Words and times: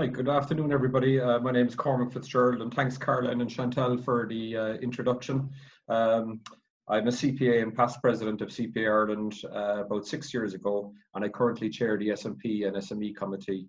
Hi, 0.00 0.06
good 0.06 0.28
afternoon, 0.28 0.70
everybody. 0.70 1.20
Uh, 1.20 1.40
my 1.40 1.50
name 1.50 1.66
is 1.66 1.74
Cormac 1.74 2.12
Fitzgerald, 2.12 2.62
and 2.62 2.72
thanks, 2.72 2.96
Caroline 2.96 3.40
and 3.40 3.50
Chantal, 3.50 3.96
for 3.96 4.28
the 4.28 4.56
uh, 4.56 4.72
introduction. 4.74 5.50
Um, 5.88 6.40
I'm 6.86 7.08
a 7.08 7.10
CPA 7.10 7.64
and 7.64 7.74
past 7.74 8.00
president 8.00 8.40
of 8.40 8.50
CPA 8.50 8.86
Ireland 8.86 9.34
uh, 9.52 9.82
about 9.84 10.06
six 10.06 10.32
years 10.32 10.54
ago, 10.54 10.94
and 11.16 11.24
I 11.24 11.28
currently 11.28 11.68
chair 11.68 11.98
the 11.98 12.10
SMP 12.10 12.64
and 12.64 12.76
SME 12.76 13.16
committee. 13.16 13.68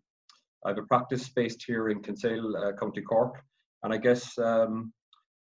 I 0.63 0.70
have 0.70 0.78
a 0.78 0.84
practice 0.84 1.28
based 1.29 1.63
here 1.65 1.89
in 1.89 1.99
Kinsale, 2.03 2.55
uh, 2.55 2.73
County 2.73 3.01
Cork, 3.01 3.41
and 3.81 3.91
I 3.91 3.97
guess 3.97 4.37
um, 4.37 4.93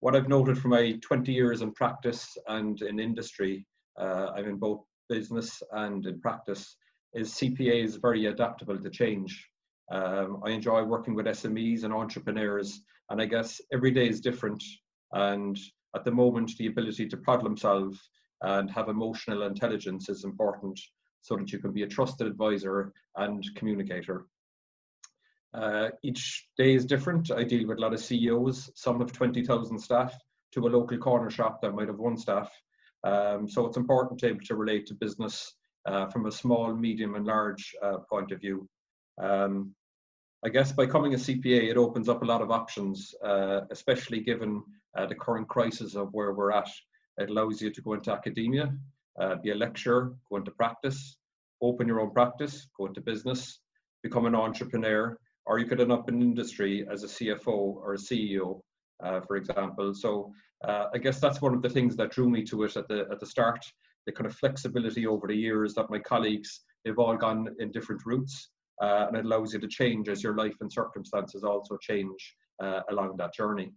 what 0.00 0.14
I've 0.14 0.28
noted 0.28 0.58
from 0.58 0.72
my 0.72 0.98
20 1.00 1.32
years 1.32 1.62
in 1.62 1.72
practice 1.72 2.36
and 2.48 2.78
in 2.82 3.00
industry, 3.00 3.66
uh, 3.98 4.32
I'm 4.36 4.44
in 4.44 4.56
both 4.58 4.82
business 5.08 5.62
and 5.72 6.04
in 6.04 6.20
practice, 6.20 6.76
is 7.14 7.32
CPA 7.32 7.82
is 7.82 7.96
very 7.96 8.26
adaptable 8.26 8.78
to 8.78 8.90
change. 8.90 9.42
Um, 9.90 10.42
I 10.44 10.50
enjoy 10.50 10.82
working 10.82 11.14
with 11.14 11.26
SMEs 11.26 11.84
and 11.84 11.92
entrepreneurs, 11.92 12.80
and 13.10 13.20
I 13.20 13.26
guess 13.26 13.60
every 13.72 13.90
day 13.90 14.08
is 14.08 14.20
different. 14.20 14.62
And 15.12 15.58
at 15.94 16.04
the 16.04 16.10
moment, 16.10 16.56
the 16.58 16.66
ability 16.66 17.08
to 17.08 17.16
problem 17.16 17.56
solve 17.56 17.98
and 18.42 18.70
have 18.70 18.88
emotional 18.88 19.42
intelligence 19.42 20.08
is 20.08 20.24
important 20.24 20.78
so 21.22 21.36
that 21.36 21.52
you 21.52 21.58
can 21.58 21.72
be 21.72 21.82
a 21.82 21.88
trusted 21.88 22.26
advisor 22.26 22.92
and 23.16 23.44
communicator. 23.54 24.26
Uh, 25.54 25.88
each 26.02 26.48
day 26.58 26.74
is 26.74 26.84
different. 26.84 27.30
I 27.30 27.44
deal 27.44 27.66
with 27.66 27.78
a 27.78 27.80
lot 27.80 27.94
of 27.94 28.00
CEOs. 28.00 28.70
Some 28.74 29.00
have 29.00 29.12
20,000 29.12 29.78
staff 29.78 30.14
to 30.52 30.66
a 30.66 30.68
local 30.68 30.98
corner 30.98 31.30
shop 31.30 31.62
that 31.62 31.74
might 31.74 31.88
have 31.88 31.98
one 31.98 32.16
staff. 32.16 32.52
Um, 33.04 33.48
so 33.48 33.66
it's 33.66 33.76
important 33.76 34.20
to 34.20 34.26
be 34.26 34.30
able 34.30 34.44
to 34.44 34.56
relate 34.56 34.86
to 34.86 34.94
business 34.94 35.54
uh, 35.86 36.06
from 36.06 36.26
a 36.26 36.32
small, 36.32 36.74
medium, 36.74 37.14
and 37.14 37.26
large 37.26 37.74
uh, 37.82 37.98
point 38.10 38.32
of 38.32 38.40
view. 38.40 38.68
Um, 39.20 39.74
I 40.44 40.48
guess 40.48 40.72
by 40.72 40.86
becoming 40.86 41.14
a 41.14 41.18
CPA, 41.18 41.70
it 41.70 41.76
opens 41.76 42.08
up 42.08 42.22
a 42.22 42.26
lot 42.26 42.42
of 42.42 42.50
options, 42.50 43.14
uh, 43.24 43.62
especially 43.70 44.20
given 44.20 44.62
uh, 44.96 45.06
the 45.06 45.14
current 45.14 45.48
crisis 45.48 45.94
of 45.94 46.12
where 46.12 46.32
we're 46.32 46.52
at. 46.52 46.68
It 47.18 47.30
allows 47.30 47.60
you 47.60 47.70
to 47.70 47.82
go 47.82 47.94
into 47.94 48.12
academia, 48.12 48.74
uh, 49.18 49.36
be 49.36 49.50
a 49.50 49.54
lecturer, 49.54 50.14
go 50.30 50.36
into 50.36 50.50
practice, 50.52 51.16
open 51.62 51.88
your 51.88 52.00
own 52.00 52.10
practice, 52.10 52.68
go 52.78 52.86
into 52.86 53.00
business, 53.00 53.60
become 54.02 54.26
an 54.26 54.34
entrepreneur, 54.34 55.18
or 55.46 55.58
you 55.58 55.64
could 55.64 55.80
end 55.80 55.92
up 55.92 56.08
in 56.08 56.20
industry 56.20 56.86
as 56.90 57.02
a 57.02 57.06
CFO 57.06 57.46
or 57.46 57.94
a 57.94 57.98
CEO, 57.98 58.60
uh, 59.02 59.20
for 59.20 59.36
example. 59.36 59.94
So 59.94 60.32
uh, 60.64 60.86
I 60.94 60.98
guess 60.98 61.18
that's 61.18 61.40
one 61.40 61.54
of 61.54 61.62
the 61.62 61.70
things 61.70 61.96
that 61.96 62.10
drew 62.10 62.28
me 62.28 62.44
to 62.44 62.64
it 62.64 62.76
at 62.76 62.88
the 62.88 63.06
at 63.10 63.20
the 63.20 63.26
start. 63.26 63.64
The 64.06 64.12
kind 64.12 64.26
of 64.26 64.36
flexibility 64.36 65.06
over 65.06 65.26
the 65.26 65.34
years 65.34 65.74
that 65.74 65.90
my 65.90 65.98
colleagues 65.98 66.60
they've 66.84 66.98
all 66.98 67.16
gone 67.16 67.48
in 67.58 67.72
different 67.72 68.02
routes 68.06 68.50
uh, 68.82 69.06
and 69.08 69.16
it 69.16 69.24
allows 69.24 69.52
you 69.52 69.60
to 69.60 69.68
change 69.68 70.08
as 70.08 70.22
your 70.22 70.36
life 70.36 70.56
and 70.60 70.72
circumstances 70.72 71.44
also 71.44 71.76
change 71.76 72.36
uh, 72.62 72.80
along 72.90 73.16
that 73.16 73.34
journey. 73.34 73.72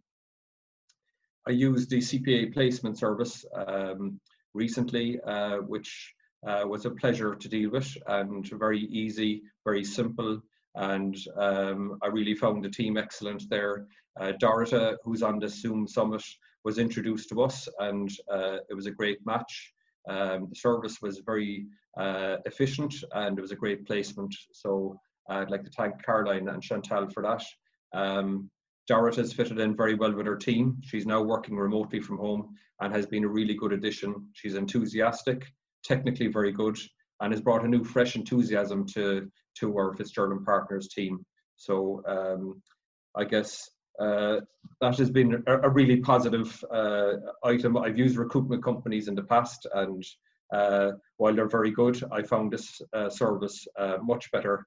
I 1.48 1.52
used 1.52 1.90
the 1.90 2.00
CPA 2.00 2.54
placement 2.54 2.98
service 2.98 3.46
um, 3.56 4.20
recently, 4.54 5.20
uh, 5.22 5.58
which 5.58 6.14
uh, 6.48 6.64
was 6.66 6.86
a 6.86 6.92
pleasure 6.92 7.36
to 7.36 7.50
deal 7.50 7.72
with 7.72 7.92
and 8.08 8.48
very 8.50 8.82
easy, 8.82 9.42
very 9.66 9.84
simple, 9.84 10.42
and 10.76 11.18
um, 11.38 11.98
I 12.02 12.08
really 12.08 12.36
found 12.36 12.64
the 12.64 12.70
team 12.70 12.98
excellent 12.98 13.50
there. 13.50 13.88
Uh, 14.20 14.34
Dorota, 14.42 14.98
who's 15.04 15.24
on 15.24 15.40
the 15.40 15.50
Zoom 15.50 15.88
summit, 15.88 16.24
was 16.64 16.78
introduced 16.78 17.30
to 17.30 17.42
us, 17.42 17.68
and 17.80 18.10
uh, 18.32 18.58
it 18.70 18.74
was 18.74 18.86
a 18.86 18.92
great 18.92 19.26
match. 19.26 19.74
Um, 20.08 20.48
the 20.50 20.56
service 20.56 21.02
was 21.02 21.20
very 21.26 21.66
uh, 22.00 22.38
efficient 22.46 22.94
and 23.14 23.38
it 23.38 23.42
was 23.42 23.52
a 23.52 23.56
great 23.56 23.86
placement. 23.86 24.34
So 24.54 25.00
I'd 25.30 25.52
like 25.52 25.64
to 25.64 25.72
thank 25.72 26.04
Caroline 26.04 26.48
and 26.50 26.62
Chantal 26.62 27.10
for 27.10 27.24
that. 27.24 27.44
Um, 27.94 28.50
Dorothy 28.88 29.22
has 29.22 29.34
fitted 29.34 29.60
in 29.60 29.76
very 29.76 29.94
well 29.94 30.14
with 30.14 30.26
her 30.26 30.36
team. 30.36 30.78
She's 30.84 31.06
now 31.06 31.22
working 31.22 31.56
remotely 31.56 32.00
from 32.00 32.18
home 32.18 32.56
and 32.82 32.94
has 32.94 33.06
been 33.06 33.24
a 33.24 33.28
really 33.30 33.54
good 33.54 33.74
addition. 33.74 34.30
She's 34.34 34.56
enthusiastic, 34.56 35.46
technically 35.84 36.28
very 36.28 36.52
good, 36.52 36.78
and 37.22 37.32
has 37.32 37.42
brought 37.42 37.66
a 37.66 37.68
new 37.68 37.84
fresh 37.84 38.16
enthusiasm 38.16 38.88
to, 38.94 39.30
to 39.60 39.78
our 39.78 39.94
Fitzgerald 39.94 40.44
Partners 40.44 40.88
team. 40.88 41.24
So 41.58 42.02
um, 42.08 42.62
I 43.16 43.26
guess 43.26 43.70
uh, 44.00 44.40
that 44.82 44.98
has 44.98 45.10
been 45.10 45.44
a, 45.48 45.60
a 45.62 45.70
really 45.70 45.98
positive 45.98 46.64
uh, 46.72 47.14
item. 47.44 47.78
I've 47.78 47.98
used 47.98 48.18
recruitment 48.18 48.64
companies 48.64 49.08
in 49.08 49.16
the 49.16 49.24
past, 49.24 49.68
and 49.74 50.04
uh, 50.54 50.92
while 51.18 51.34
they're 51.34 51.50
very 51.50 51.72
good, 51.72 52.02
I 52.12 52.24
found 52.24 52.52
this 52.52 52.82
uh, 52.94 53.10
service 53.10 53.68
uh, 53.78 53.98
much 54.02 54.32
better 54.32 54.66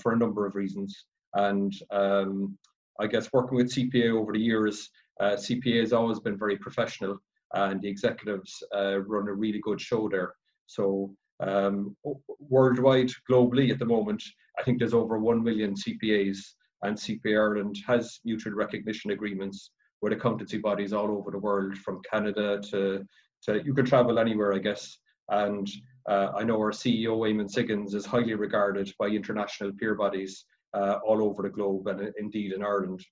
for 0.00 0.12
a 0.12 0.16
number 0.16 0.46
of 0.46 0.54
reasons. 0.54 1.06
And 1.34 1.72
um, 1.90 2.56
I 3.00 3.08
guess 3.08 3.32
working 3.32 3.56
with 3.56 3.74
CPA 3.74 4.12
over 4.12 4.32
the 4.32 4.38
years, 4.40 4.90
CPA 5.20 5.80
has 5.80 5.92
always 5.92 6.20
been 6.20 6.38
very 6.38 6.56
professional, 6.56 7.18
and 7.54 7.80
the 7.80 7.88
executives 7.88 8.62
run 8.72 9.28
a 9.28 9.34
really 9.34 9.60
good 9.60 9.80
show 9.80 10.08
there. 10.08 10.34
So 10.66 11.14
um, 11.40 11.96
worldwide, 12.38 13.10
globally, 13.30 13.70
at 13.70 13.78
the 13.78 13.84
moment, 13.84 14.22
I 14.58 14.62
think 14.62 14.78
there's 14.78 14.94
over 14.94 15.18
1 15.18 15.42
million 15.42 15.74
CPAs 15.74 16.38
and 16.84 16.96
CPA 16.96 17.38
Ireland 17.38 17.78
has 17.86 18.20
mutual 18.24 18.52
recognition 18.52 19.10
agreements 19.10 19.70
with 20.02 20.12
accountancy 20.12 20.58
bodies 20.58 20.92
all 20.92 21.10
over 21.10 21.30
the 21.30 21.38
world, 21.38 21.76
from 21.78 22.02
Canada 22.10 22.60
to, 22.70 23.04
to 23.44 23.62
you 23.64 23.74
can 23.74 23.86
travel 23.86 24.18
anywhere, 24.18 24.52
I 24.52 24.58
guess. 24.58 24.98
And 25.30 25.66
uh, 26.08 26.28
I 26.36 26.44
know 26.44 26.58
our 26.58 26.72
CEO, 26.72 27.16
Eamonn 27.16 27.50
Siggins, 27.50 27.94
is 27.94 28.04
highly 28.04 28.34
regarded 28.34 28.92
by 28.98 29.06
international 29.06 29.72
peer 29.72 29.94
bodies 29.94 30.44
uh, 30.74 30.98
all 31.06 31.22
over 31.22 31.42
the 31.42 31.48
globe 31.48 31.86
and 31.86 32.12
indeed 32.18 32.52
in 32.52 32.62
Ireland. 32.62 33.02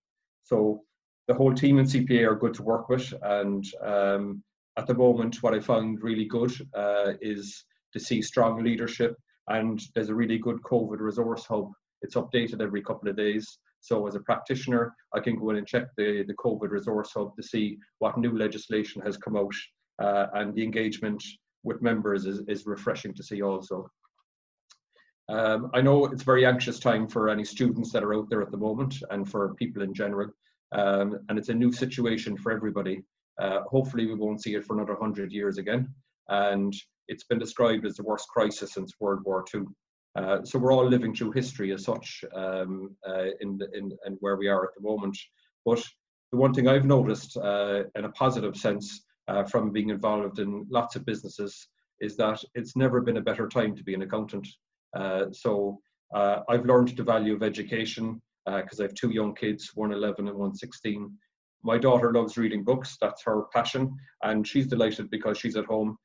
So 0.45 0.83
the 1.29 1.35
whole 1.35 1.55
team 1.55 1.79
in 1.79 1.87
CPA 1.87 2.31
are 2.31 2.37
good 2.37 2.55
to 2.55 2.63
work 2.63 2.91
with. 2.91 3.13
And 3.23 3.65
um, 3.83 4.43
at 4.77 4.87
the 4.87 4.95
moment, 4.95 5.43
what 5.43 5.55
I 5.55 5.61
found 5.61 6.03
really 6.03 6.27
good 6.27 6.53
uh, 6.75 7.13
is 7.23 7.65
to 7.95 8.01
see 8.01 8.21
strong 8.21 8.63
leadership. 8.63 9.17
And 9.49 9.81
there's 9.95 10.11
a 10.11 10.15
really 10.15 10.39
good 10.39 10.61
COVID 10.63 11.01
resource 11.01 11.47
hub 11.47 11.73
it's 12.03 12.17
updated 12.17 12.61
every 12.61 12.83
couple 12.83 13.09
of 13.09 13.17
days. 13.17 13.59
So 13.81 14.07
as 14.07 14.15
a 14.15 14.21
practitioner, 14.21 14.95
I 15.15 15.21
can 15.21 15.39
go 15.39 15.51
in 15.51 15.57
and 15.57 15.67
check 15.67 15.89
the, 15.97 16.25
the 16.27 16.35
COVID 16.35 16.71
resource 16.71 17.11
hub 17.15 17.35
to 17.37 17.43
see 17.43 17.79
what 17.99 18.19
new 18.19 18.37
legislation 18.37 19.03
has 19.03 19.17
come 19.17 19.37
out 19.37 19.55
uh, 20.01 20.27
and 20.35 20.55
the 20.55 20.63
engagement 20.63 21.23
with 21.65 21.83
members 21.83 22.27
is, 22.27 22.43
is 22.49 22.67
refreshing 22.67 23.15
to 23.15 23.23
see 23.23 23.43
also. 23.43 23.89
Um, 25.29 25.71
I 25.75 25.81
know 25.81 26.07
it's 26.07 26.23
a 26.23 26.27
very 26.27 26.45
anxious 26.45 26.79
time 26.79 27.09
for 27.09 27.29
any 27.29 27.45
students 27.45 27.93
that 27.93 28.03
are 28.03 28.15
out 28.15 28.29
there 28.29 28.43
at 28.43 28.51
the 28.51 28.57
moment 28.57 28.97
and 29.11 29.29
for 29.29 29.55
people 29.55 29.83
in 29.83 29.95
general. 29.95 30.31
Um, 30.73 31.19
and 31.29 31.39
it's 31.39 31.49
a 31.49 31.55
new 31.55 31.73
situation 31.73 32.37
for 32.37 32.53
everybody. 32.53 33.03
Uh, 33.41 33.61
hopefully 33.63 34.07
we 34.07 34.15
won't 34.15 34.43
see 34.43 34.55
it 34.55 34.65
for 34.65 34.77
another 34.77 34.95
100 34.95 35.33
years 35.33 35.59
again. 35.59 35.93
And 36.29 36.75
it's 37.09 37.25
been 37.25 37.39
described 37.39 37.87
as 37.87 37.97
the 37.97 38.03
worst 38.03 38.29
crisis 38.29 38.75
since 38.75 38.93
World 39.01 39.23
War 39.25 39.45
II. 39.55 39.63
Uh, 40.15 40.45
so 40.45 40.59
we're 40.59 40.73
all 40.73 40.87
living 40.87 41.15
through 41.15 41.33
history 41.33 41.73
as 41.73 41.85
such 41.85 42.25
um, 42.35 42.95
uh, 43.09 43.27
in, 43.41 43.59
in, 43.75 43.97
in 44.07 44.17
where 44.21 44.37
we 44.37 44.49
are 44.49 44.65
at 44.65 44.75
the 44.77 44.83
moment. 44.83 45.17
But 45.65 45.83
the 46.33 46.39
one 46.39 46.53
thing 46.53 46.69
I've 46.69 46.85
noticed 46.85 47.37
uh, 47.37 47.85
in 47.95 48.05
a 48.05 48.13
positive 48.13 48.57
sense 48.57 49.05
uh, 49.29 49.45
from 49.45 49.73
being 49.73 49.91
involved 49.91 50.39
in 50.39 50.67
lots 50.71 50.97
of 50.97 51.07
businesses 51.07 51.69
is 52.01 52.17
that 52.17 52.43
it's 52.55 52.77
never 52.77 53.01
been 53.01 53.19
a 53.19 53.23
better 53.23 53.49
time 53.49 53.75
to 53.77 53.85
be 53.85 53.95
an 53.95 54.03
accountant. 54.03 54.47
Uh, 54.95 55.27
so 55.31 55.79
I've 56.15 56.67
learned 56.67 56.95
the 56.97 57.03
value 57.03 57.35
of 57.35 57.43
education 57.43 58.21
because 58.45 58.81
I 58.81 58.83
have 58.83 58.95
two 58.95 59.11
young 59.11 59.35
kids, 59.35 59.71
one 59.75 59.93
11 59.93 60.29
and 60.29 60.37
one 60.37 60.55
16. 60.55 61.11
My 61.63 61.79
daughter 61.79 62.13
loves 62.13 62.37
reading 62.37 62.65
books, 62.65 62.99
that's 63.01 63.23
her 63.25 63.45
passion, 63.55 63.95
and 64.23 64.47
she's 64.47 64.67
delighted 64.67 65.09
because 65.11 65.39
she's 65.39 65.57
at 65.57 65.65
home 65.65 65.97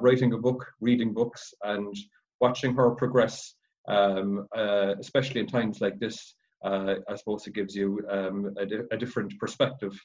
writing 0.00 0.32
a 0.32 0.38
book, 0.38 0.66
reading 0.80 1.12
books, 1.12 1.52
and 1.62 1.94
watching 2.42 2.74
her 2.74 2.90
progress, 2.90 3.54
um, 3.88 4.46
uh, 4.54 4.94
especially 4.98 5.40
in 5.40 5.46
times 5.46 5.80
like 5.80 5.98
this, 5.98 6.34
uh, 6.64 6.96
I 7.08 7.14
suppose 7.16 7.46
it 7.46 7.54
gives 7.54 7.74
you 7.74 8.04
um, 8.10 8.52
a, 8.58 8.66
di- 8.66 8.88
a, 8.90 8.96
different 8.96 9.38
perspective. 9.38 9.98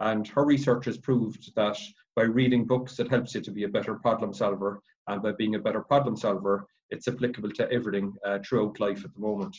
And 0.00 0.26
her 0.28 0.44
research 0.44 0.84
has 0.86 0.96
proved 0.96 1.54
that 1.56 1.78
by 2.16 2.22
reading 2.22 2.64
books, 2.64 2.98
it 2.98 3.10
helps 3.10 3.34
you 3.34 3.40
to 3.42 3.50
be 3.50 3.64
a 3.64 3.68
better 3.76 3.96
problem 3.96 4.32
solver. 4.32 4.80
And 5.08 5.22
by 5.22 5.32
being 5.32 5.56
a 5.56 5.64
better 5.66 5.80
problem 5.80 6.16
solver, 6.16 6.66
it's 6.90 7.08
applicable 7.08 7.50
to 7.52 7.70
everything 7.70 8.14
uh, 8.24 8.38
throughout 8.44 8.80
life 8.80 9.04
at 9.04 9.12
the 9.14 9.20
moment. 9.20 9.56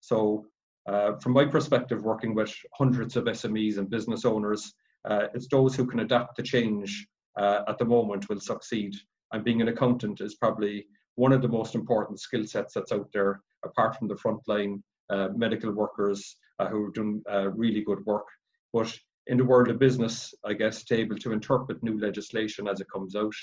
So, 0.00 0.46
uh, 0.86 1.16
from 1.16 1.32
my 1.32 1.44
perspective, 1.44 2.04
working 2.04 2.34
with 2.34 2.54
hundreds 2.74 3.16
of 3.16 3.24
SMEs 3.24 3.78
and 3.78 3.90
business 3.90 4.24
owners, 4.24 4.72
uh, 5.04 5.26
it's 5.34 5.48
those 5.48 5.74
who 5.74 5.86
can 5.86 6.00
adapt 6.00 6.36
to 6.36 6.42
change 6.42 7.06
uh, 7.38 7.62
at 7.68 7.78
the 7.78 7.84
moment 7.84 8.28
will 8.28 8.40
succeed. 8.40 8.94
And 9.32 9.44
being 9.44 9.60
an 9.60 9.68
accountant 9.68 10.20
is 10.20 10.36
probably 10.36 10.86
one 11.16 11.32
of 11.32 11.42
the 11.42 11.48
most 11.48 11.74
important 11.74 12.20
skill 12.20 12.46
sets 12.46 12.74
that's 12.74 12.92
out 12.92 13.08
there, 13.12 13.40
apart 13.64 13.96
from 13.96 14.08
the 14.08 14.14
frontline 14.14 14.82
uh, 15.10 15.28
medical 15.34 15.72
workers 15.72 16.36
uh, 16.58 16.68
who 16.68 16.84
are 16.84 16.90
doing 16.90 17.22
uh, 17.30 17.48
really 17.50 17.82
good 17.82 18.04
work. 18.06 18.26
But 18.72 18.96
in 19.26 19.38
the 19.38 19.44
world 19.44 19.68
of 19.68 19.78
business, 19.78 20.32
I 20.44 20.52
guess, 20.52 20.84
to 20.84 20.94
able 20.94 21.16
to 21.18 21.32
interpret 21.32 21.82
new 21.82 21.98
legislation 21.98 22.68
as 22.68 22.80
it 22.80 22.86
comes 22.92 23.16
out, 23.16 23.34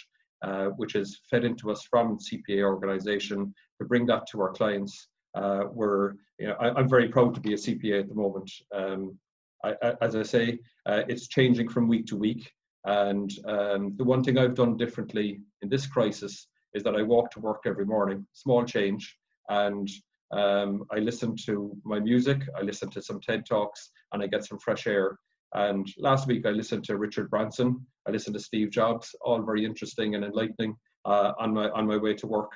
uh, 0.44 0.68
which 0.78 0.96
is 0.96 1.22
fed 1.30 1.44
into 1.44 1.72
us 1.72 1.84
from 1.90 2.20
CPA 2.20 2.64
organisation, 2.64 3.54
to 3.80 3.88
bring 3.88 4.06
that 4.08 4.28
to 4.32 4.42
our 4.42 4.54
clients, 4.54 5.10
Uh, 5.36 5.64
we're, 5.74 6.14
you 6.38 6.48
know, 6.48 6.56
I, 6.60 6.80
am 6.80 6.88
very 6.88 7.10
proud 7.10 7.34
to 7.34 7.42
be 7.42 7.54
a 7.54 7.58
CPA 7.58 8.02
at 8.02 8.08
the 8.08 8.22
moment. 8.26 8.52
Um, 8.72 9.18
I, 9.64 9.72
I, 9.82 9.94
as 10.02 10.16
I 10.16 10.24
say, 10.24 10.60
uh, 10.86 11.02
it's 11.08 11.28
changing 11.28 11.70
from 11.70 11.88
week 11.88 12.06
to 12.08 12.16
week. 12.16 12.52
And 12.86 13.32
um, 13.46 13.96
the 13.98 14.04
one 14.04 14.24
thing 14.24 14.38
I've 14.38 14.54
done 14.56 14.78
differently 14.78 15.42
in 15.62 15.70
this 15.70 15.88
crisis 15.88 16.48
is 16.74 16.84
that 16.84 16.96
I 16.96 17.02
walk 17.02 17.32
to 17.32 17.40
work 17.40 17.64
every 17.66 17.86
morning, 17.86 18.26
small 18.34 18.64
change, 18.64 19.18
and 19.50 19.88
um, 20.32 20.86
I 20.92 20.98
listen 21.00 21.36
to 21.46 21.76
my 21.84 22.00
music, 22.00 22.42
I 22.58 22.62
listen 22.62 22.90
to 22.92 23.02
some 23.02 23.20
TED 23.20 23.46
Talks, 23.46 23.92
and 24.12 24.24
I 24.24 24.28
get 24.28 24.46
some 24.46 24.60
fresh 24.60 24.88
air. 24.88 25.18
And 25.54 25.88
last 25.98 26.28
week 26.28 26.46
I 26.48 26.50
listened 26.50 26.84
to 26.86 26.98
Richard 26.98 27.30
Branson, 27.30 27.86
I 28.08 28.12
listened 28.12 28.34
to 28.36 28.40
Steve 28.40 28.72
Jobs, 28.72 29.16
all 29.22 29.42
very 29.44 29.64
interesting 29.64 30.16
and 30.16 30.26
enlightening 30.26 30.76
uh, 31.06 31.34
on 31.40 31.54
my 31.54 31.70
on 31.70 31.86
my 31.86 31.98
way 31.98 32.16
to 32.16 32.28
work. 32.28 32.52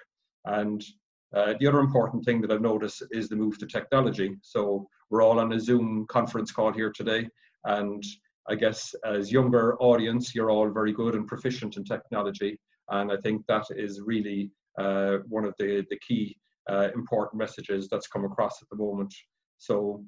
And 0.45 0.83
uh, 1.35 1.53
the 1.59 1.67
other 1.67 1.79
important 1.79 2.25
thing 2.25 2.41
that 2.41 2.51
I've 2.51 2.61
noticed 2.61 3.03
is 3.11 3.29
the 3.29 3.35
move 3.35 3.59
to 3.59 3.67
technology. 3.67 4.35
So 4.41 4.87
we're 5.09 5.21
all 5.21 5.39
on 5.39 5.53
a 5.53 5.59
Zoom 5.59 6.05
conference 6.09 6.51
call 6.51 6.71
here 6.71 6.91
today, 6.91 7.29
and 7.65 8.03
I 8.49 8.55
guess 8.55 8.95
as 9.05 9.31
younger 9.31 9.77
audience, 9.79 10.33
you're 10.33 10.49
all 10.49 10.69
very 10.69 10.93
good 10.93 11.15
and 11.15 11.27
proficient 11.27 11.77
in 11.77 11.83
technology, 11.83 12.57
and 12.89 13.11
I 13.11 13.17
think 13.17 13.45
that 13.47 13.65
is 13.71 14.01
really 14.01 14.51
uh, 14.77 15.17
one 15.27 15.45
of 15.45 15.53
the 15.59 15.85
the 15.89 15.99
key 16.07 16.37
uh, 16.69 16.89
important 16.93 17.39
messages 17.39 17.87
that's 17.89 18.07
come 18.07 18.25
across 18.25 18.61
at 18.61 18.69
the 18.69 18.77
moment. 18.77 19.13
So 19.57 20.03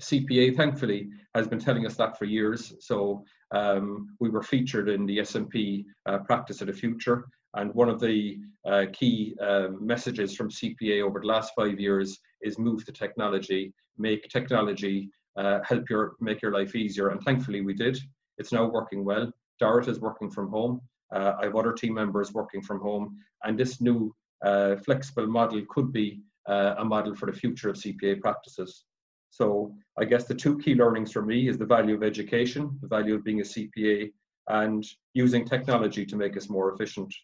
CPA, 0.00 0.56
thankfully, 0.56 1.10
has 1.34 1.46
been 1.46 1.58
telling 1.58 1.86
us 1.86 1.96
that 1.96 2.18
for 2.18 2.24
years. 2.24 2.74
So 2.80 3.24
um, 3.52 4.16
we 4.20 4.30
were 4.30 4.42
featured 4.42 4.88
in 4.88 5.06
the 5.06 5.18
SMP 5.18 5.84
uh, 6.06 6.18
Practice 6.18 6.60
of 6.60 6.68
the 6.68 6.72
Future, 6.72 7.26
and 7.54 7.74
one 7.74 7.88
of 7.88 8.00
the 8.00 8.38
uh, 8.66 8.86
key 8.92 9.34
uh, 9.40 9.68
messages 9.80 10.34
from 10.34 10.50
CPA 10.50 11.02
over 11.02 11.20
the 11.20 11.26
last 11.26 11.52
five 11.56 11.78
years 11.78 12.18
is 12.40 12.58
move 12.58 12.84
to 12.86 12.92
technology, 12.92 13.72
make 13.98 14.28
technology 14.28 15.10
uh, 15.36 15.60
help 15.64 15.88
your 15.88 16.14
make 16.20 16.42
your 16.42 16.52
life 16.52 16.74
easier. 16.74 17.08
And 17.08 17.22
thankfully, 17.22 17.60
we 17.62 17.74
did. 17.74 17.98
It's 18.38 18.52
now 18.52 18.68
working 18.68 19.04
well. 19.04 19.30
Dorrit 19.60 19.88
is 19.88 20.00
working 20.00 20.30
from 20.30 20.50
home. 20.50 20.80
Uh, 21.12 21.34
I 21.38 21.44
have 21.44 21.56
other 21.56 21.72
team 21.72 21.94
members 21.94 22.32
working 22.32 22.62
from 22.62 22.80
home, 22.80 23.18
and 23.44 23.58
this 23.58 23.80
new 23.80 24.14
uh, 24.44 24.76
flexible 24.76 25.26
model 25.26 25.62
could 25.68 25.92
be 25.92 26.22
uh, 26.48 26.74
a 26.78 26.84
model 26.84 27.14
for 27.14 27.26
the 27.26 27.32
future 27.32 27.70
of 27.70 27.76
CPA 27.76 28.20
practices. 28.20 28.84
So 29.30 29.74
I 29.98 30.04
guess 30.04 30.24
the 30.24 30.34
two 30.34 30.58
key 30.58 30.74
learnings 30.74 31.12
for 31.12 31.22
me 31.22 31.48
is 31.48 31.56
the 31.56 31.66
value 31.66 31.94
of 31.94 32.02
education, 32.02 32.78
the 32.82 32.88
value 32.88 33.14
of 33.14 33.24
being 33.24 33.40
a 33.40 33.44
CPA, 33.44 34.12
and 34.48 34.84
using 35.14 35.44
technology 35.44 36.04
to 36.04 36.16
make 36.16 36.36
us 36.36 36.50
more 36.50 36.72
efficient. 36.72 37.14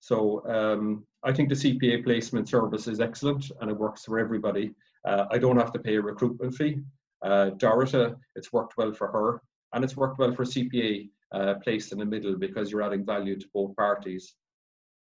So 0.00 0.44
um, 0.48 1.06
I 1.22 1.32
think 1.32 1.48
the 1.48 1.54
CPA 1.54 2.04
placement 2.04 2.48
service 2.48 2.88
is 2.88 3.00
excellent 3.00 3.50
and 3.60 3.70
it 3.70 3.78
works 3.78 4.04
for 4.04 4.18
everybody. 4.18 4.74
Uh, 5.06 5.26
I 5.30 5.38
don't 5.38 5.56
have 5.56 5.72
to 5.72 5.78
pay 5.78 5.96
a 5.96 6.02
recruitment 6.02 6.54
fee. 6.54 6.80
Uh, 7.22 7.50
Dorita, 7.56 8.16
it's 8.34 8.52
worked 8.52 8.76
well 8.76 8.92
for 8.92 9.06
her, 9.08 9.42
and 9.72 9.84
it's 9.84 9.96
worked 9.96 10.18
well 10.18 10.32
for 10.32 10.44
CPA 10.44 11.08
uh, 11.32 11.54
placed 11.62 11.92
in 11.92 11.98
the 11.98 12.04
middle 12.04 12.36
because 12.36 12.70
you're 12.70 12.82
adding 12.82 13.04
value 13.04 13.38
to 13.38 13.46
both 13.54 13.74
parties. 13.76 14.34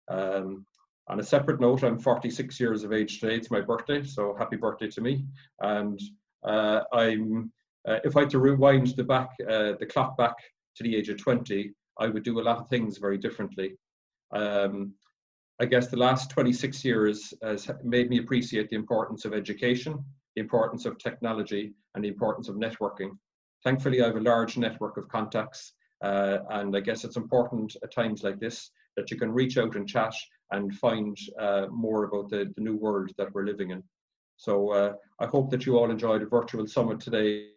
Um, 0.08 0.66
on 1.08 1.20
a 1.20 1.24
separate 1.24 1.60
note, 1.60 1.82
I'm 1.82 1.98
46 1.98 2.60
years 2.60 2.84
of 2.84 2.92
age 2.92 3.20
today. 3.20 3.36
It's 3.36 3.50
my 3.50 3.62
birthday, 3.62 4.04
so 4.04 4.34
happy 4.38 4.56
birthday 4.56 4.88
to 4.88 5.00
me. 5.00 5.24
And 5.60 5.98
uh, 6.44 6.80
I'm, 6.92 7.50
uh, 7.88 7.98
if 8.04 8.16
I 8.16 8.20
had 8.20 8.30
to 8.30 8.38
rewind 8.38 8.88
the 8.88 9.04
back, 9.04 9.30
uh, 9.42 9.72
the 9.80 9.88
clock 9.90 10.18
back 10.18 10.34
to 10.76 10.82
the 10.82 10.94
age 10.94 11.08
of 11.08 11.16
20, 11.16 11.72
I 11.98 12.08
would 12.08 12.24
do 12.24 12.40
a 12.40 12.42
lot 12.42 12.58
of 12.58 12.68
things 12.68 12.98
very 12.98 13.16
differently. 13.16 13.76
Um, 14.32 14.92
I 15.60 15.64
guess 15.64 15.88
the 15.88 15.96
last 15.96 16.30
26 16.30 16.84
years 16.84 17.34
has 17.42 17.70
made 17.82 18.10
me 18.10 18.18
appreciate 18.18 18.68
the 18.68 18.76
importance 18.76 19.24
of 19.24 19.32
education, 19.32 20.04
the 20.36 20.42
importance 20.42 20.84
of 20.84 20.98
technology, 20.98 21.74
and 21.94 22.04
the 22.04 22.08
importance 22.08 22.48
of 22.48 22.56
networking. 22.56 23.10
Thankfully, 23.64 24.02
I 24.02 24.06
have 24.06 24.16
a 24.16 24.20
large 24.20 24.56
network 24.56 24.98
of 24.98 25.08
contacts, 25.08 25.72
uh, 26.02 26.38
and 26.50 26.76
I 26.76 26.80
guess 26.80 27.04
it's 27.04 27.16
important 27.16 27.76
at 27.82 27.92
times 27.92 28.22
like 28.22 28.38
this 28.38 28.70
that 28.96 29.10
you 29.10 29.16
can 29.16 29.32
reach 29.32 29.58
out 29.58 29.76
and 29.76 29.88
chat 29.88 30.14
and 30.50 30.74
find 30.76 31.16
uh, 31.38 31.66
more 31.70 32.04
about 32.04 32.30
the, 32.30 32.52
the 32.56 32.62
new 32.62 32.76
world 32.76 33.10
that 33.18 33.32
we're 33.34 33.44
living 33.44 33.70
in. 33.70 33.82
So 34.36 34.72
uh, 34.72 34.92
I 35.20 35.26
hope 35.26 35.50
that 35.50 35.66
you 35.66 35.78
all 35.78 35.90
enjoyed 35.90 36.22
the 36.22 36.26
virtual 36.26 36.66
summit 36.66 37.00
today. 37.00 37.48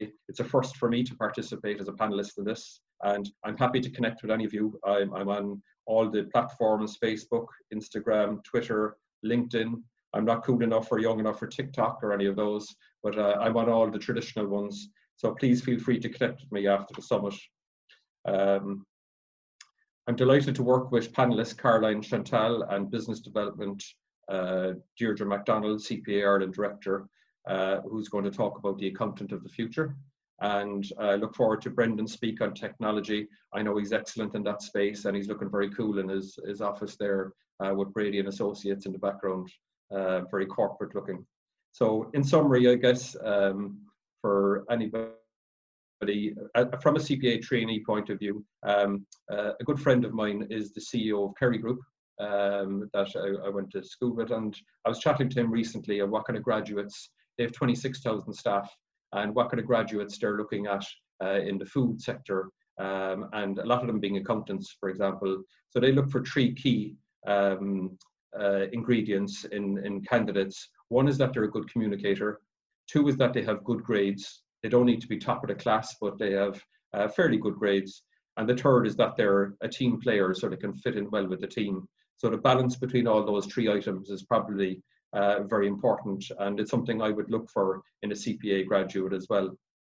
It's 0.00 0.40
a 0.40 0.44
first 0.44 0.76
for 0.76 0.88
me 0.88 1.04
to 1.04 1.14
participate 1.14 1.80
as 1.80 1.88
a 1.88 1.92
panelist 1.92 2.38
in 2.38 2.44
this, 2.44 2.80
and 3.02 3.30
I'm 3.44 3.56
happy 3.56 3.80
to 3.80 3.90
connect 3.90 4.22
with 4.22 4.32
any 4.32 4.44
of 4.44 4.52
you. 4.52 4.78
I'm, 4.84 5.14
I'm 5.14 5.28
on 5.28 5.62
all 5.86 6.10
the 6.10 6.24
platforms 6.24 6.98
Facebook, 7.02 7.46
Instagram, 7.72 8.42
Twitter, 8.42 8.96
LinkedIn. 9.24 9.74
I'm 10.14 10.24
not 10.24 10.44
cool 10.44 10.62
enough 10.62 10.90
or 10.90 10.98
young 10.98 11.20
enough 11.20 11.38
for 11.38 11.46
TikTok 11.46 12.00
or 12.02 12.12
any 12.12 12.26
of 12.26 12.36
those, 12.36 12.66
but 13.02 13.16
uh, 13.16 13.38
I'm 13.40 13.56
on 13.56 13.68
all 13.68 13.90
the 13.90 13.98
traditional 13.98 14.48
ones. 14.48 14.88
So 15.22 15.32
please 15.36 15.62
feel 15.62 15.78
free 15.78 16.00
to 16.00 16.08
connect 16.08 16.40
with 16.40 16.50
me 16.50 16.66
after 16.66 16.92
the 16.94 17.02
summit. 17.02 17.34
Um, 18.24 18.84
I'm 20.08 20.16
delighted 20.16 20.56
to 20.56 20.64
work 20.64 20.90
with 20.90 21.12
panelists 21.12 21.56
Caroline 21.56 22.02
Chantal 22.02 22.64
and 22.64 22.90
Business 22.90 23.20
Development 23.20 23.80
uh, 24.28 24.72
Deirdre 24.98 25.24
MacDonald, 25.24 25.78
CPA 25.78 26.26
Ireland 26.26 26.54
Director, 26.54 27.06
uh, 27.48 27.82
who's 27.82 28.08
going 28.08 28.24
to 28.24 28.32
talk 28.32 28.58
about 28.58 28.78
the 28.78 28.88
accountant 28.88 29.30
of 29.30 29.44
the 29.44 29.48
future. 29.48 29.94
And 30.40 30.84
I 30.98 31.14
look 31.14 31.36
forward 31.36 31.62
to 31.62 31.70
Brendan 31.70 32.08
speak 32.08 32.40
on 32.40 32.52
technology. 32.52 33.28
I 33.54 33.62
know 33.62 33.76
he's 33.76 33.92
excellent 33.92 34.34
in 34.34 34.42
that 34.42 34.60
space 34.60 35.04
and 35.04 35.16
he's 35.16 35.28
looking 35.28 35.52
very 35.52 35.70
cool 35.70 36.00
in 36.00 36.08
his, 36.08 36.36
his 36.44 36.60
office 36.60 36.96
there 36.96 37.32
uh, 37.64 37.72
with 37.72 37.92
Brady 37.92 38.18
and 38.18 38.26
Associates 38.26 38.86
in 38.86 38.92
the 38.92 38.98
background, 38.98 39.48
uh, 39.92 40.22
very 40.32 40.46
corporate 40.46 40.96
looking. 40.96 41.24
So 41.70 42.10
in 42.12 42.24
summary, 42.24 42.68
I 42.68 42.74
guess 42.74 43.14
um, 43.24 43.78
for 44.22 44.64
anybody 44.70 45.12
uh, 46.54 46.64
from 46.80 46.96
a 46.96 47.00
CPA 47.00 47.42
trainee 47.42 47.84
point 47.84 48.08
of 48.10 48.18
view, 48.18 48.44
um, 48.64 49.06
uh, 49.30 49.52
a 49.60 49.64
good 49.64 49.78
friend 49.78 50.04
of 50.04 50.14
mine 50.14 50.46
is 50.50 50.72
the 50.72 50.80
CEO 50.80 51.28
of 51.28 51.34
Kerry 51.38 51.58
Group 51.58 51.80
um, 52.18 52.88
that 52.92 53.08
I, 53.16 53.46
I, 53.46 53.50
went 53.50 53.70
to 53.72 53.84
school 53.84 54.14
with, 54.14 54.30
and 54.30 54.56
I 54.84 54.88
was 54.88 54.98
chatting 54.98 55.28
to 55.28 55.40
him 55.40 55.50
recently 55.50 56.00
on 56.00 56.10
what 56.10 56.26
kind 56.26 56.36
of 56.36 56.42
graduates. 56.42 57.10
They 57.36 57.44
have 57.44 57.52
26,000 57.52 58.32
staff, 58.32 58.74
and 59.12 59.34
what 59.34 59.50
kind 59.50 59.60
of 59.60 59.66
graduates 59.66 60.18
they're 60.18 60.36
looking 60.36 60.66
at 60.66 60.84
uh, 61.22 61.40
in 61.40 61.58
the 61.58 61.66
food 61.66 62.00
sector, 62.00 62.48
um, 62.80 63.28
and 63.32 63.58
a 63.58 63.66
lot 63.66 63.80
of 63.80 63.86
them 63.86 64.00
being 64.00 64.16
accountants, 64.18 64.76
for 64.78 64.88
example. 64.88 65.42
So 65.70 65.80
they 65.80 65.92
look 65.92 66.10
for 66.10 66.22
three 66.22 66.54
key 66.54 66.96
um, 67.26 67.96
uh, 68.38 68.66
ingredients 68.72 69.44
in, 69.44 69.78
in 69.84 70.02
candidates. 70.02 70.68
One 70.88 71.08
is 71.08 71.18
that 71.18 71.32
they're 71.32 71.44
a 71.44 71.50
good 71.50 71.70
communicator. 71.70 72.40
Two 72.92 73.08
is 73.08 73.16
that 73.16 73.32
they 73.32 73.42
have 73.42 73.64
good 73.64 73.82
grades 73.82 74.42
they 74.62 74.68
don't 74.68 74.86
need 74.86 75.00
to 75.00 75.08
be 75.08 75.18
top 75.18 75.42
of 75.42 75.48
the 75.48 75.54
class, 75.54 75.96
but 76.00 76.18
they 76.18 76.32
have 76.32 76.62
uh, 76.94 77.08
fairly 77.08 77.36
good 77.36 77.56
grades. 77.56 78.02
And 78.36 78.48
the 78.48 78.56
third 78.56 78.86
is 78.86 78.96
that 78.96 79.16
they're 79.16 79.54
a 79.60 79.68
team 79.68 80.00
player, 80.00 80.34
so 80.34 80.48
they 80.48 80.56
can 80.56 80.74
fit 80.74 80.96
in 80.96 81.10
well 81.10 81.26
with 81.26 81.40
the 81.40 81.46
team. 81.46 81.86
So 82.16 82.30
the 82.30 82.38
balance 82.38 82.76
between 82.76 83.06
all 83.06 83.24
those 83.24 83.46
three 83.46 83.70
items 83.70 84.10
is 84.10 84.22
probably 84.22 84.80
uh, 85.12 85.42
very 85.42 85.66
important, 85.66 86.24
and 86.38 86.58
it's 86.58 86.70
something 86.70 87.02
I 87.02 87.10
would 87.10 87.30
look 87.30 87.50
for 87.50 87.82
in 88.02 88.12
a 88.12 88.14
CPA 88.14 88.66
graduate 88.66 89.12
as 89.12 89.26
well. 89.28 89.50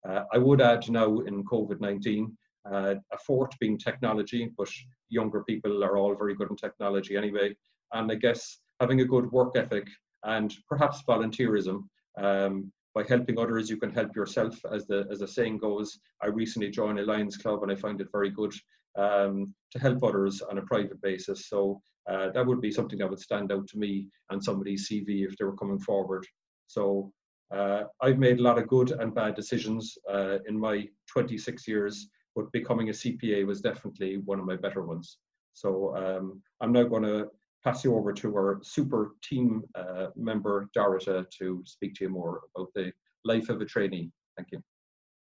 Uh, 0.08 0.24
I 0.34 0.38
would 0.38 0.62
add 0.62 0.90
now 0.90 1.20
in 1.20 1.46
COVID 1.46 1.80
19, 1.80 2.36
uh, 2.72 2.96
a 3.12 3.18
fourth 3.26 3.58
being 3.60 3.78
technology, 3.78 4.52
but 4.58 4.70
younger 5.10 5.44
people 5.44 5.84
are 5.84 5.98
all 5.98 6.16
very 6.16 6.36
good 6.36 6.50
in 6.50 6.58
technology 6.58 7.16
anyway. 7.16 7.56
And 7.94 8.12
I 8.12 8.16
guess 8.16 8.60
having 8.80 9.02
a 9.02 9.06
good 9.06 9.32
work 9.32 9.56
ethic 9.56 9.88
and 10.24 10.54
perhaps 10.68 11.04
volunteerism 11.08 11.84
um, 12.18 12.72
by 12.96 13.04
helping 13.04 13.38
others, 13.38 13.70
you 13.70 13.78
can 13.78 13.92
help 13.92 14.16
yourself, 14.16 14.58
as 14.72 14.88
the 14.88 15.06
as 15.12 15.20
the 15.20 15.28
saying 15.28 15.58
goes. 15.58 16.00
I 16.24 16.28
recently 16.28 16.72
joined 16.72 16.98
a 16.98 17.04
Lions 17.04 17.36
Club, 17.36 17.62
and 17.62 17.72
I 17.72 17.76
find 17.76 18.00
it 18.00 18.08
very 18.12 18.32
good 18.32 18.54
um, 18.98 19.54
to 19.72 19.80
help 19.80 20.02
others 20.04 20.42
on 20.42 20.58
a 20.58 20.64
private 20.64 21.02
basis. 21.02 21.50
So 21.50 21.82
uh, 22.10 22.30
that 22.34 22.46
would 22.46 22.62
be 22.62 22.72
something 22.72 23.00
that 23.00 23.10
would 23.10 23.20
stand 23.20 23.52
out 23.52 23.68
to 23.68 23.78
me 23.78 24.08
and 24.30 24.42
somebody's 24.42 24.90
CV 24.90 25.28
if 25.28 25.36
they 25.38 25.46
were 25.46 25.58
coming 25.58 25.80
forward. 25.80 26.26
So 26.68 27.12
uh, 27.54 27.84
I've 28.02 28.18
made 28.18 28.40
a 28.40 28.44
lot 28.44 28.58
of 28.58 28.68
good 28.68 28.92
and 28.92 29.14
bad 29.14 29.36
decisions 29.36 29.98
uh, 30.12 30.38
in 30.48 30.58
my 30.58 30.88
26 31.12 31.68
years, 31.68 32.08
but 32.36 32.52
becoming 32.52 32.90
a 32.90 32.94
CPA 32.94 33.46
was 33.46 33.62
definitely 33.62 34.18
one 34.18 34.40
of 34.40 34.46
my 34.46 34.56
better 34.56 34.84
ones. 34.84 35.18
So 35.54 35.96
um, 35.96 36.42
I'm 36.62 36.72
now 36.72 36.84
going 36.84 37.04
to 37.04 37.28
pass 37.66 37.84
you 37.84 37.96
over 37.96 38.14
to 38.14 38.36
our 38.36 38.60
super 38.64 39.16
team 39.24 39.64
uh, 39.74 40.08
member, 40.16 40.70
Dorita, 40.78 41.26
to 41.40 41.64
speak 41.66 41.96
to 41.96 42.06
you 42.06 42.10
more 42.10 42.42
about 42.56 42.70
the 42.76 42.94
life 43.26 43.50
of 43.50 43.60
a 43.60 43.66
trainee. 43.66 44.12
Thank 44.38 44.50
you. 44.52 44.62